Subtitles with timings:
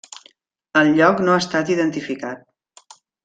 [0.81, 2.43] El lloc no ha estat identificat.